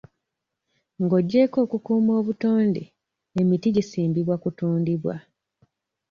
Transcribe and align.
Ng'ogyeko 1.03 1.57
okukuuma 1.65 2.11
obutonde, 2.19 2.83
emiti 3.41 3.67
gisimbibwa 3.75 4.35
kutundibwa. 4.43 5.15